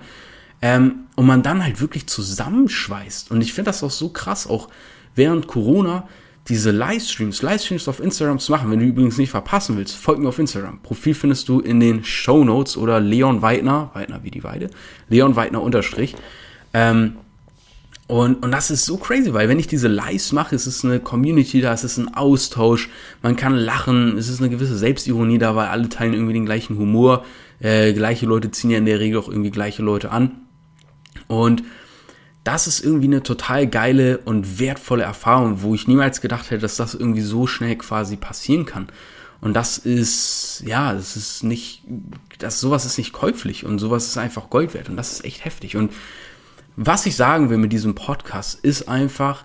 Ähm, 0.61 1.05
und 1.15 1.25
man 1.25 1.43
dann 1.43 1.63
halt 1.63 1.81
wirklich 1.81 2.07
zusammenschweißt. 2.07 3.31
Und 3.31 3.41
ich 3.41 3.53
finde 3.53 3.69
das 3.69 3.83
auch 3.83 3.91
so 3.91 4.09
krass, 4.09 4.47
auch 4.47 4.69
während 5.15 5.47
Corona, 5.47 6.07
diese 6.47 6.71
Livestreams, 6.71 7.41
Livestreams 7.41 7.87
auf 7.87 7.99
Instagram 7.99 8.39
zu 8.39 8.51
machen. 8.51 8.71
Wenn 8.71 8.79
du 8.79 8.85
übrigens 8.85 9.17
nicht 9.17 9.29
verpassen 9.29 9.77
willst, 9.77 9.95
folg 9.95 10.19
mir 10.19 10.29
auf 10.29 10.39
Instagram. 10.39 10.81
Profil 10.81 11.13
findest 11.13 11.47
du 11.47 11.59
in 11.59 11.79
den 11.79 12.03
Show 12.03 12.43
Notes 12.43 12.75
oder 12.75 12.99
Leon 12.99 13.41
Weidner, 13.41 13.91
Weidner 13.93 14.23
wie 14.23 14.31
die 14.31 14.43
Weide, 14.43 14.69
Leon 15.09 15.35
Weidner 15.35 15.61
unterstrich. 15.61 16.15
Ähm, 16.73 17.17
und, 18.09 18.43
und 18.43 18.49
das 18.49 18.71
ist 18.71 18.85
so 18.85 18.97
crazy, 18.97 19.35
weil 19.35 19.47
wenn 19.49 19.59
ich 19.59 19.67
diese 19.67 19.87
Lives 19.87 20.31
mache, 20.31 20.55
es 20.55 20.65
ist 20.65 20.83
eine 20.83 20.99
Community 20.99 21.61
da, 21.61 21.73
es 21.73 21.83
ist 21.83 21.99
ein 21.99 22.11
Austausch, 22.11 22.89
man 23.21 23.35
kann 23.35 23.53
lachen, 23.53 24.17
es 24.17 24.29
ist 24.29 24.39
eine 24.39 24.49
gewisse 24.49 24.75
Selbstironie 24.75 25.37
da, 25.37 25.55
weil 25.55 25.67
alle 25.67 25.89
teilen 25.89 26.15
irgendwie 26.15 26.33
den 26.33 26.47
gleichen 26.47 26.79
Humor, 26.79 27.23
äh, 27.59 27.93
gleiche 27.93 28.25
Leute 28.25 28.49
ziehen 28.49 28.71
ja 28.71 28.79
in 28.79 28.87
der 28.87 28.99
Regel 28.99 29.19
auch 29.19 29.29
irgendwie 29.29 29.51
gleiche 29.51 29.83
Leute 29.83 30.09
an. 30.09 30.31
Und 31.27 31.61
das 32.43 32.65
ist 32.65 32.83
irgendwie 32.83 33.05
eine 33.05 33.21
total 33.21 33.67
geile 33.67 34.17
und 34.17 34.59
wertvolle 34.59 35.03
Erfahrung, 35.03 35.61
wo 35.61 35.75
ich 35.75 35.87
niemals 35.87 36.19
gedacht 36.19 36.49
hätte, 36.49 36.63
dass 36.63 36.77
das 36.77 36.95
irgendwie 36.95 37.21
so 37.21 37.45
schnell 37.45 37.75
quasi 37.75 38.15
passieren 38.15 38.65
kann. 38.65 38.87
Und 39.39 39.53
das 39.53 39.77
ist, 39.77 40.63
ja, 40.65 40.95
das 40.95 41.15
ist 41.15 41.43
nicht, 41.43 41.83
das, 42.39 42.59
sowas 42.59 42.87
ist 42.87 42.97
nicht 42.97 43.13
käuflich 43.13 43.67
und 43.67 43.77
sowas 43.77 44.07
ist 44.07 44.17
einfach 44.17 44.49
Gold 44.49 44.73
wert 44.73 44.89
und 44.89 44.97
das 44.97 45.11
ist 45.11 45.25
echt 45.25 45.45
heftig. 45.45 45.77
Und 45.77 45.91
was 46.81 47.05
ich 47.05 47.17
sagen 47.17 47.49
will 47.49 47.57
mit 47.57 47.73
diesem 47.73 47.93
Podcast 47.93 48.57
ist 48.63 48.87
einfach, 48.87 49.43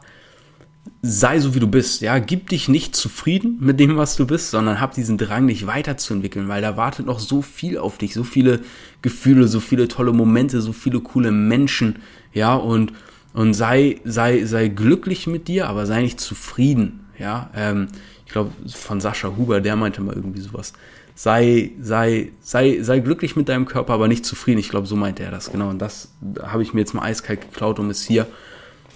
sei 1.02 1.40
so 1.40 1.56
wie 1.56 1.58
du 1.58 1.66
bist, 1.66 2.00
ja, 2.00 2.20
gib 2.20 2.48
dich 2.48 2.68
nicht 2.68 2.94
zufrieden 2.94 3.56
mit 3.58 3.80
dem, 3.80 3.96
was 3.96 4.14
du 4.14 4.24
bist, 4.24 4.52
sondern 4.52 4.80
hab 4.80 4.94
diesen 4.94 5.18
Drang, 5.18 5.48
dich 5.48 5.66
weiterzuentwickeln, 5.66 6.46
weil 6.46 6.62
da 6.62 6.76
wartet 6.76 7.06
noch 7.06 7.18
so 7.18 7.42
viel 7.42 7.76
auf 7.76 7.98
dich, 7.98 8.14
so 8.14 8.22
viele 8.22 8.60
Gefühle, 9.02 9.48
so 9.48 9.58
viele 9.58 9.88
tolle 9.88 10.12
Momente, 10.12 10.60
so 10.60 10.72
viele 10.72 11.00
coole 11.00 11.32
Menschen, 11.32 11.96
ja, 12.32 12.54
und, 12.54 12.92
und 13.32 13.52
sei, 13.52 14.00
sei, 14.04 14.44
sei 14.44 14.68
glücklich 14.68 15.26
mit 15.26 15.48
dir, 15.48 15.66
aber 15.68 15.86
sei 15.86 16.02
nicht 16.02 16.20
zufrieden, 16.20 17.00
ja, 17.18 17.50
ähm, 17.56 17.88
ich 18.26 18.30
glaube, 18.30 18.52
von 18.68 19.00
Sascha 19.00 19.36
Huber, 19.36 19.60
der 19.60 19.74
meinte 19.74 20.02
mal 20.02 20.14
irgendwie 20.14 20.40
sowas, 20.40 20.72
sei, 21.14 21.72
sei, 21.80 22.32
sei, 22.40 22.78
sei 22.82 22.98
glücklich 22.98 23.36
mit 23.36 23.48
deinem 23.48 23.66
Körper, 23.66 23.94
aber 23.94 24.08
nicht 24.08 24.26
zufrieden, 24.26 24.58
ich 24.58 24.68
glaube, 24.68 24.86
so 24.86 24.96
meinte 24.96 25.22
er 25.22 25.30
das, 25.30 25.52
genau, 25.52 25.70
und 25.70 25.78
das 25.78 26.12
habe 26.42 26.62
ich 26.62 26.74
mir 26.74 26.80
jetzt 26.80 26.94
mal 26.94 27.02
eiskalt 27.02 27.40
geklaut, 27.40 27.78
um 27.78 27.90
es 27.90 28.04
hier 28.04 28.26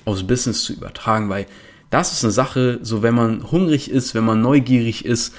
aufs 0.05 0.27
Business 0.27 0.65
zu 0.65 0.73
übertragen, 0.73 1.29
weil 1.29 1.47
das 1.91 2.13
ist 2.13 2.25
eine 2.25 2.33
Sache, 2.33 2.81
so 2.83 3.03
wenn 3.03 3.15
man 3.15 3.51
hungrig 3.51 3.91
ist, 3.91 4.15
wenn 4.15 4.25
man 4.25 4.43
neugierig 4.43 5.05
ist 5.05 5.35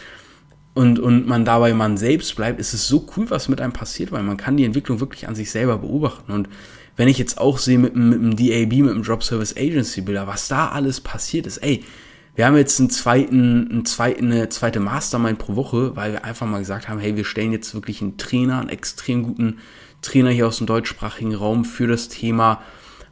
und, 0.73 0.99
und 0.99 1.27
man 1.27 1.45
dabei 1.45 1.73
man 1.73 1.97
selbst 1.97 2.35
bleibt, 2.35 2.59
ist 2.59 2.73
es 2.73 2.87
so 2.87 3.05
cool, 3.15 3.29
was 3.29 3.49
mit 3.49 3.61
einem 3.61 3.73
passiert, 3.73 4.11
weil 4.11 4.23
man 4.23 4.37
kann 4.37 4.57
die 4.57 4.65
Entwicklung 4.65 4.99
wirklich 4.99 5.27
an 5.27 5.35
sich 5.35 5.51
selber 5.51 5.77
beobachten. 5.77 6.31
Und 6.31 6.49
wenn 6.95 7.07
ich 7.07 7.17
jetzt 7.17 7.37
auch 7.37 7.57
sehe 7.57 7.77
mit, 7.77 7.95
mit 7.95 8.19
dem 8.19 8.35
DAB, 8.35 8.81
mit 8.81 8.95
dem 8.95 9.03
Drop 9.03 9.23
Service 9.23 9.55
Agency 9.55 10.01
Bilder, 10.01 10.25
was 10.25 10.47
da 10.47 10.69
alles 10.69 11.01
passiert 11.01 11.45
ist, 11.45 11.57
ey, 11.57 11.83
wir 12.35 12.45
haben 12.45 12.55
jetzt 12.55 12.79
einen 12.79 12.89
zweiten, 12.89 13.69
einen 13.69 13.85
zweiten, 13.85 14.31
eine 14.31 14.49
zweite 14.49 14.79
Mastermind 14.79 15.39
pro 15.39 15.55
Woche, 15.55 15.95
weil 15.95 16.13
wir 16.13 16.23
einfach 16.23 16.47
mal 16.47 16.59
gesagt 16.59 16.87
haben, 16.87 16.99
hey, 16.99 17.15
wir 17.15 17.25
stellen 17.25 17.51
jetzt 17.51 17.73
wirklich 17.73 18.01
einen 18.01 18.17
Trainer, 18.17 18.59
einen 18.59 18.69
extrem 18.69 19.23
guten 19.23 19.57
Trainer 20.01 20.29
hier 20.29 20.47
aus 20.47 20.57
dem 20.57 20.67
deutschsprachigen 20.67 21.35
Raum 21.35 21.65
für 21.65 21.87
das 21.87 22.07
Thema 22.07 22.61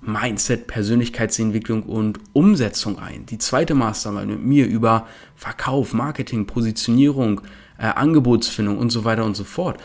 Mindset, 0.01 0.67
Persönlichkeitsentwicklung 0.67 1.83
und 1.83 2.19
Umsetzung 2.33 2.99
ein. 2.99 3.25
Die 3.25 3.37
zweite 3.37 3.73
Mastermind 3.73 4.29
mit 4.29 4.43
mir 4.43 4.67
über 4.67 5.07
Verkauf, 5.35 5.93
Marketing, 5.93 6.45
Positionierung, 6.45 7.41
äh, 7.77 7.87
Angebotsfindung 7.87 8.77
und 8.77 8.91
so 8.91 9.03
weiter 9.03 9.25
und 9.25 9.35
so 9.35 9.43
fort. 9.43 9.79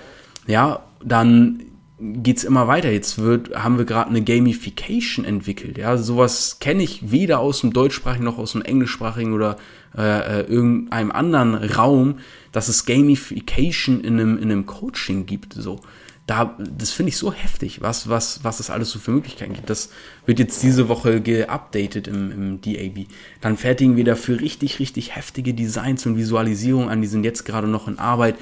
Ja, 0.47 0.85
dann 1.05 1.72
geht's 2.02 2.44
immer 2.44 2.68
weiter. 2.68 2.90
Jetzt 2.90 3.18
wird, 3.18 3.54
haben 3.54 3.78
wir 3.78 3.85
gerade 3.85 4.11
eine 4.11 4.23
Gamification 4.23 5.25
entwickelt. 5.25 5.78
Ja, 5.78 5.97
sowas 5.97 6.59
kenne 6.61 6.82
ich 6.82 7.11
weder 7.11 7.40
aus 7.40 7.61
dem 7.61 7.73
deutschsprachigen 7.73 8.25
noch 8.25 8.38
aus 8.38 8.52
dem 8.52 8.62
englischsprachigen 8.62 9.32
oder 9.32 9.56
äh, 9.97 10.40
äh, 10.40 10.42
irgendeinem 10.42 11.12
anderen 11.12 11.54
Raum, 11.54 12.18
dass 12.50 12.68
es 12.68 12.87
Gamification 12.87 14.02
in 14.02 14.18
einem, 14.18 14.37
in 14.37 14.50
einem 14.50 14.66
Coaching 14.66 15.26
gibt. 15.26 15.54
So 15.54 15.80
da, 16.26 16.56
das 16.59 16.92
finde 16.92 17.11
ich 17.11 17.16
so 17.16 17.32
heftig, 17.32 17.80
was, 17.80 18.09
was, 18.09 18.44
was 18.44 18.61
es 18.61 18.71
alles 18.71 18.90
so 18.90 18.99
für 18.99 19.11
Möglichkeiten 19.11 19.54
gibt. 19.54 19.68
Das 19.68 19.90
wird 20.25 20.38
jetzt 20.38 20.62
diese 20.62 20.88
Woche 20.88 21.21
geupdatet 21.21 22.06
im, 22.06 22.30
im 22.30 22.61
DAB. 22.61 23.06
Dann 23.40 23.56
fertigen 23.56 23.97
wir 23.97 24.04
dafür 24.04 24.40
richtig, 24.40 24.78
richtig 24.78 25.16
heftige 25.16 25.52
Designs 25.52 26.06
und 26.06 26.16
Visualisierungen 26.16 26.88
an, 26.88 27.02
die 27.02 27.09
sind 27.09 27.25
jetzt 27.25 27.44
gerade 27.44 27.66
noch 27.66 27.88
in 27.88 27.99
Arbeit. 27.99 28.37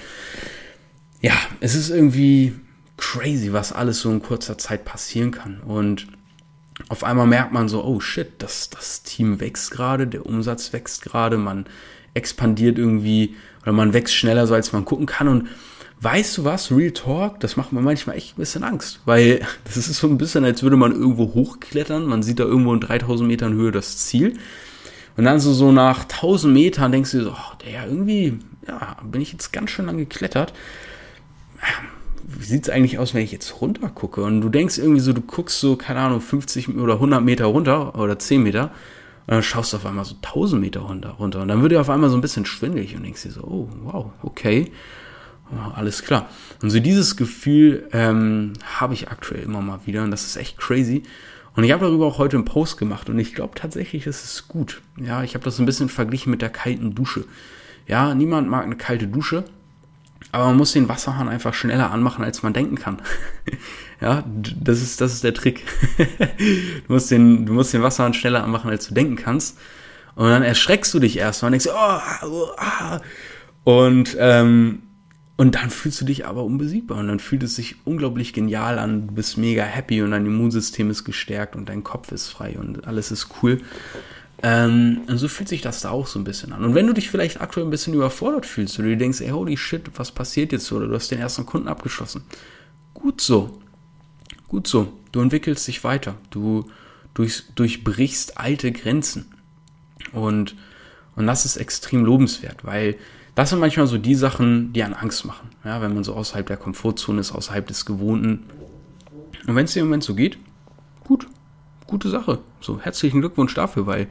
Ja, 1.23 1.33
es 1.61 1.75
ist 1.75 1.91
irgendwie 1.91 2.55
crazy, 3.01 3.53
was 3.53 3.73
alles 3.73 4.01
so 4.01 4.11
in 4.11 4.23
kurzer 4.23 4.59
Zeit 4.59 4.85
passieren 4.85 5.33
kann. 5.33 5.61
Und 5.61 6.07
auf 6.89 7.03
einmal 7.03 7.27
merkt 7.27 7.53
man 7.53 7.69
so, 7.69 7.85
oh 7.85 8.01
shit, 8.01 8.35
das, 8.39 8.71
das 8.71 9.03
Team 9.03 9.41
wächst 9.41 9.71
gerade, 9.71 10.07
der 10.07 10.27
Umsatz 10.27 10.73
wächst 10.73 11.03
gerade, 11.03 11.37
man 11.39 11.67
expandiert 12.15 12.79
irgendwie 12.79 13.37
oder 13.63 13.73
man 13.73 13.93
wächst 13.93 14.15
schneller, 14.15 14.47
so 14.47 14.55
als 14.55 14.73
man 14.73 14.85
gucken 14.85 15.07
kann. 15.07 15.29
Und 15.29 15.49
Weißt 16.03 16.39
du 16.39 16.45
was, 16.45 16.73
Real 16.73 16.93
Talk, 16.93 17.41
das 17.41 17.59
macht 17.59 17.73
mir 17.73 17.83
manchmal 17.83 18.17
echt 18.17 18.33
ein 18.33 18.41
bisschen 18.41 18.65
Angst, 18.65 19.01
weil 19.05 19.47
das 19.65 19.77
ist 19.77 19.99
so 19.99 20.07
ein 20.07 20.17
bisschen, 20.17 20.47
als 20.47 20.63
würde 20.63 20.77
man 20.77 20.93
irgendwo 20.93 21.35
hochklettern, 21.35 22.07
man 22.07 22.23
sieht 22.23 22.41
da 22.41 22.45
irgendwo 22.45 22.73
in 22.73 22.81
3000 22.81 23.29
Metern 23.29 23.53
Höhe 23.53 23.71
das 23.71 23.99
Ziel 23.99 24.39
und 25.19 25.25
dann 25.25 25.41
so, 25.41 25.53
so 25.53 25.73
nach 25.73 26.05
1000 26.05 26.55
Metern 26.55 26.91
denkst 26.91 27.11
du 27.11 27.25
so, 27.25 27.33
oh, 27.33 27.57
der 27.67 27.87
irgendwie, 27.87 28.39
ja, 28.67 28.97
bin 29.05 29.21
ich 29.21 29.33
jetzt 29.33 29.53
ganz 29.53 29.69
schön 29.69 29.85
lang 29.85 29.99
geklettert. 29.99 30.55
Wie 32.39 32.45
sieht's 32.45 32.71
eigentlich 32.71 32.99
aus, 32.99 33.15
wenn 33.15 33.23
ich 33.23 33.33
jetzt 33.33 33.61
runter 33.61 33.89
gucke? 33.89 34.23
Und 34.23 34.41
du 34.41 34.49
denkst 34.49 34.79
irgendwie 34.79 35.01
so, 35.01 35.13
du 35.13 35.21
guckst 35.21 35.61
so, 35.61 35.77
keine 35.77 36.01
Ahnung, 36.01 36.21
50 36.21 36.77
oder 36.77 36.95
100 36.95 37.23
Meter 37.23 37.47
runter 37.47 37.99
oder 37.99 38.19
10 38.19 38.43
Meter 38.43 38.71
und 39.27 39.35
dann 39.35 39.43
schaust 39.43 39.73
du 39.73 39.77
auf 39.77 39.87
einmal 39.87 40.05
so 40.05 40.17
1000 40.17 40.61
Meter 40.61 40.81
runter. 40.81 41.11
runter. 41.11 41.43
Und 41.43 41.49
dann 41.49 41.63
wird 41.63 41.73
dir 41.73 41.81
auf 41.81 41.91
einmal 41.91 42.11
so 42.11 42.17
ein 42.17 42.21
bisschen 42.21 42.47
schwindelig 42.47 42.97
und 42.97 43.05
denkst 43.05 43.23
dir 43.23 43.31
so, 43.31 43.43
oh, 43.43 43.69
wow, 43.83 44.13
okay. 44.23 44.73
Oh, 45.53 45.73
alles 45.75 46.03
klar. 46.03 46.29
Und 46.63 46.71
so 46.71 46.81
dieses 46.81 47.17
Gefühl 47.17 47.89
ähm, 47.93 48.55
habe 48.79 48.95
ich 48.95 49.09
aktuell 49.09 49.43
immer 49.43 49.61
mal 49.61 49.81
wieder 49.85 50.05
und 50.05 50.11
das 50.11 50.25
ist 50.25 50.37
echt 50.37 50.59
crazy. 50.59 51.03
Und 51.57 51.65
ich 51.65 51.73
habe 51.73 51.85
darüber 51.85 52.07
auch 52.07 52.19
heute 52.19 52.37
einen 52.37 52.45
Post 52.45 52.79
gemacht 52.79 53.09
und 53.09 53.19
ich 53.19 53.35
glaube 53.35 53.55
tatsächlich, 53.57 54.07
es 54.07 54.25
ist 54.25 54.49
gut. 54.49 54.83
Ja, 54.97 55.23
ich 55.23 55.35
habe 55.35 55.45
das 55.45 55.59
ein 55.59 55.67
bisschen 55.67 55.89
verglichen 55.89 56.31
mit 56.31 56.43
der 56.43 56.51
kalten 56.51 56.95
Dusche. 56.95 57.25
Ja, 57.87 58.15
niemand 58.15 58.49
mag 58.49 58.65
eine 58.65 58.77
kalte 58.77 59.09
Dusche, 59.09 59.45
aber 60.33 60.47
man 60.47 60.57
muss 60.57 60.73
den 60.73 60.89
Wasserhahn 60.89 61.29
einfach 61.29 61.55
schneller 61.55 61.91
anmachen, 61.91 62.25
als 62.25 62.43
man 62.43 62.53
denken 62.53 62.77
kann. 62.77 63.03
ja, 64.01 64.25
das 64.27 64.81
ist, 64.81 65.01
das 65.01 65.13
ist 65.15 65.25
der 65.25 65.35
Trick. 65.35 65.65
du, 66.87 66.93
musst 66.93 67.11
den, 67.11 67.47
du 67.47 67.53
musst 67.53 67.75
den 67.75 67.83
Wasserhahn 67.83 68.15
schneller 68.15 68.45
anmachen, 68.45 68.71
als 68.71 68.87
du 68.87 68.95
denken 68.95 69.17
kannst. 69.17 69.59
Und 70.15 70.29
dann 70.29 70.43
erschreckst 70.43 70.93
du 70.95 70.99
dich 70.99 71.19
erst 71.19 71.43
und 71.43 71.53
denkst, 71.53 71.69
oh, 71.69 72.27
oh 72.27 72.49
ah. 72.57 73.01
Und 73.65 74.17
ähm, 74.19 74.83
und 75.41 75.55
dann 75.55 75.71
fühlst 75.71 75.99
du 76.03 76.05
dich 76.05 76.27
aber 76.27 76.45
unbesiegbar 76.45 76.99
und 76.99 77.09
dann 77.09 77.19
fühlt 77.19 77.43
es 77.43 77.57
sich 77.57 77.77
unglaublich 77.87 78.35
genial 78.35 78.79
an. 78.79 79.07
Du 79.07 79.15
bist 79.15 79.39
mega 79.39 79.63
happy 79.63 80.03
und 80.03 80.11
dein 80.11 80.27
Immunsystem 80.27 80.91
ist 80.91 81.05
gestärkt 81.05 81.57
und 81.57 81.71
dein 81.71 81.83
Kopf 81.83 82.13
ist 82.13 82.29
frei 82.29 82.59
und 82.59 82.87
alles 82.87 83.11
ist 83.11 83.29
cool. 83.43 83.63
Ähm, 84.43 85.03
und 85.07 85.19
so 85.19 85.29
fühlt 85.29 85.49
sich 85.49 85.61
das 85.61 85.83
da 85.83 85.91
auch 85.91 86.07
so 86.07 86.19
ein 86.19 86.25
bisschen 86.25 86.53
an. 86.53 86.65
Und 86.65 86.75
wenn 86.75 86.87
du 86.87 86.95
dich 86.95 87.11
vielleicht 87.11 87.41
aktuell 87.41 87.67
ein 87.67 87.71
bisschen 87.71 87.95
überfordert 87.95 88.47
fühlst 88.47 88.79
oder 88.79 88.89
du 88.89 88.97
denkst, 88.97 89.21
ey, 89.21 89.31
holy 89.31 89.57
shit, 89.57 89.91
was 89.97 90.13
passiert 90.13 90.53
jetzt? 90.53 90.71
Oder 90.73 90.87
du 90.87 90.95
hast 90.95 91.11
den 91.11 91.19
ersten 91.19 91.45
Kunden 91.45 91.69
abgeschlossen. 91.69 92.23
Gut 92.95 93.21
so. 93.21 93.61
Gut 94.49 94.67
so. 94.67 94.93
Du 95.13 95.21
entwickelst 95.21 95.69
dich 95.69 95.85
weiter. 95.85 96.15
Du 96.31 96.65
durch, 97.13 97.45
durchbrichst 97.55 98.39
alte 98.39 98.73
Grenzen. 98.73 99.27
Und, 100.13 100.57
und 101.17 101.27
das 101.27 101.45
ist 101.45 101.57
extrem 101.57 102.05
lobenswert, 102.05 102.65
weil 102.65 102.97
das 103.35 103.51
sind 103.51 103.61
manchmal 103.61 103.87
so 103.87 103.99
die 103.99 104.15
Sachen, 104.15 104.73
die 104.73 104.83
einen 104.83 104.95
Angst 104.95 105.25
machen. 105.25 105.51
Ja, 105.65 105.81
wenn 105.83 105.95
man 105.95 106.05
so 106.05 106.15
außerhalb 106.15 106.47
der 106.47 106.57
Komfortzone 106.57 107.21
ist, 107.21 107.33
außerhalb 107.33 107.67
des 107.67 107.85
Gewohnten. 107.85 108.45
Und 109.47 109.55
wenn 109.55 109.67
es 109.67 109.73
dir 109.73 109.81
im 109.81 109.87
Moment 109.87 110.03
so 110.03 110.15
geht, 110.15 110.39
gut, 111.05 111.27
gute 111.91 112.09
Sache. 112.09 112.39
So, 112.61 112.81
herzlichen 112.81 113.21
Glückwunsch 113.21 113.55
dafür, 113.55 113.87
weil 113.87 114.07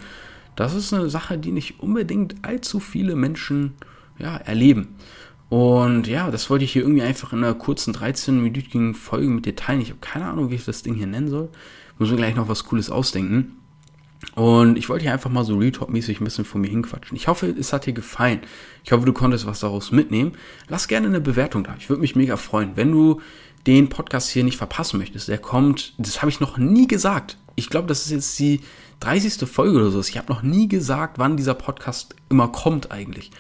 das 0.55 0.75
ist 0.75 0.93
eine 0.93 1.09
Sache, 1.09 1.37
die 1.37 1.51
nicht 1.51 1.79
unbedingt 1.79 2.35
allzu 2.43 2.79
viele 2.79 3.15
Menschen 3.15 3.73
ja, 4.19 4.37
erleben. 4.37 4.95
Und 5.47 6.05
ja, 6.05 6.29
das 6.29 6.49
wollte 6.49 6.65
ich 6.65 6.73
hier 6.73 6.83
irgendwie 6.83 7.01
einfach 7.01 7.33
in 7.33 7.43
einer 7.43 7.55
kurzen 7.55 7.93
13-minütigen 7.93 8.93
Folge 8.93 9.29
mit 9.29 9.45
dir 9.45 9.55
teilen. 9.55 9.81
Ich 9.81 9.89
habe 9.89 9.99
keine 9.99 10.25
Ahnung, 10.25 10.51
wie 10.51 10.55
ich 10.55 10.65
das 10.65 10.83
Ding 10.83 10.93
hier 10.93 11.07
nennen 11.07 11.29
soll. 11.29 11.49
Muss 11.97 12.11
mir 12.11 12.17
gleich 12.17 12.35
noch 12.35 12.47
was 12.47 12.65
Cooles 12.65 12.91
ausdenken. 12.91 13.55
Und 14.35 14.77
ich 14.77 14.89
wollte 14.89 15.03
hier 15.03 15.13
einfach 15.13 15.31
mal 15.31 15.45
so 15.45 15.57
Retalk-mäßig 15.57 16.19
ein 16.19 16.25
bisschen 16.25 16.45
von 16.45 16.61
mir 16.61 16.69
hinquatschen. 16.69 17.15
Ich 17.15 17.27
hoffe, 17.27 17.47
es 17.47 17.73
hat 17.73 17.85
dir 17.85 17.93
gefallen. 17.93 18.41
Ich 18.83 18.91
hoffe, 18.91 19.05
du 19.05 19.13
konntest 19.13 19.45
was 19.45 19.61
daraus 19.61 19.91
mitnehmen. 19.91 20.33
Lass 20.67 20.87
gerne 20.87 21.07
eine 21.07 21.21
Bewertung 21.21 21.63
da. 21.63 21.75
Ich 21.79 21.89
würde 21.89 22.01
mich 22.01 22.15
mega 22.15 22.37
freuen. 22.37 22.71
Wenn 22.75 22.91
du 22.91 23.21
den 23.65 23.89
Podcast 23.89 24.29
hier 24.29 24.43
nicht 24.43 24.57
verpassen 24.57 24.99
möchtest, 24.99 25.29
der 25.29 25.37
kommt, 25.37 25.93
das 25.97 26.21
habe 26.21 26.29
ich 26.29 26.39
noch 26.39 26.57
nie 26.57 26.87
gesagt. 26.87 27.37
Ich 27.59 27.69
glaube, 27.69 27.87
das 27.87 28.05
ist 28.05 28.11
jetzt 28.11 28.39
die 28.39 28.61
30. 29.01 29.47
Folge 29.47 29.77
oder 29.77 29.91
so. 29.91 29.99
Ich 29.99 30.17
habe 30.17 30.31
noch 30.31 30.41
nie 30.41 30.67
gesagt, 30.67 31.19
wann 31.19 31.37
dieser 31.37 31.53
Podcast 31.53 32.15
immer 32.29 32.47
kommt 32.47 32.91
eigentlich. 32.91 33.31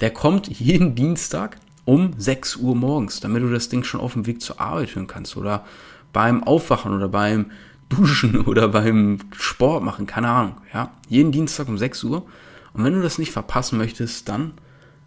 Der 0.00 0.10
kommt 0.10 0.48
jeden 0.48 0.94
Dienstag 0.94 1.58
um 1.84 2.14
6 2.16 2.56
Uhr 2.56 2.74
morgens, 2.74 3.20
damit 3.20 3.42
du 3.42 3.50
das 3.50 3.68
Ding 3.68 3.84
schon 3.84 4.00
auf 4.00 4.14
dem 4.14 4.26
Weg 4.26 4.40
zur 4.40 4.60
Arbeit 4.60 4.94
hören 4.94 5.06
kannst 5.06 5.36
oder 5.36 5.64
beim 6.12 6.42
Aufwachen 6.44 6.94
oder 6.94 7.08
beim 7.08 7.50
Duschen 7.88 8.40
oder 8.46 8.68
beim 8.68 9.18
Sport 9.36 9.82
machen, 9.82 10.06
keine 10.06 10.28
Ahnung, 10.28 10.56
ja. 10.72 10.92
Jeden 11.08 11.32
Dienstag 11.32 11.68
um 11.68 11.78
6 11.78 12.04
Uhr. 12.04 12.26
Und 12.72 12.84
wenn 12.84 12.94
du 12.94 13.02
das 13.02 13.18
nicht 13.18 13.32
verpassen 13.32 13.78
möchtest, 13.78 14.28
dann 14.28 14.52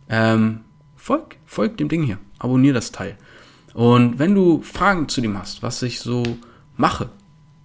ähm, 0.10 0.62
folg, 0.96 1.38
folg 1.46 1.77
dem 1.77 1.89
Ding 1.89 2.03
hier. 2.03 2.18
Abonnier 2.38 2.74
das 2.74 2.91
Teil. 2.91 3.18
Und 3.74 4.20
wenn 4.20 4.36
du 4.36 4.62
Fragen 4.62 5.08
zu 5.08 5.22
dem 5.22 5.38
hast, 5.38 5.63
was 5.63 5.82
ich 5.82 6.00
so 6.00 6.24
mache, 6.75 7.10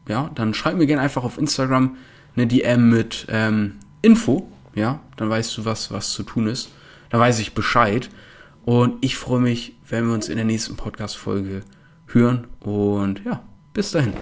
ja, 0.08 0.30
dann 0.34 0.54
schreib 0.54 0.76
mir 0.76 0.86
gerne 0.86 1.02
einfach 1.02 1.24
auf 1.24 1.38
Instagram 1.38 1.96
eine 2.36 2.46
DM 2.46 2.90
mit 2.90 3.26
ähm, 3.30 3.76
Info, 4.02 4.48
ja, 4.74 5.00
dann 5.16 5.30
weißt 5.30 5.56
du, 5.56 5.64
was, 5.64 5.90
was 5.90 6.12
zu 6.12 6.22
tun 6.22 6.46
ist. 6.46 6.70
Dann 7.10 7.20
weiß 7.20 7.38
ich 7.38 7.54
Bescheid. 7.54 8.10
Und 8.64 9.02
ich 9.04 9.16
freue 9.16 9.40
mich, 9.40 9.76
wenn 9.88 10.06
wir 10.06 10.14
uns 10.14 10.28
in 10.28 10.36
der 10.36 10.44
nächsten 10.44 10.76
Podcast-Folge 10.76 11.62
hören. 12.08 12.46
Und 12.60 13.24
ja, 13.24 13.42
bis 13.72 13.92
dahin. 13.92 14.12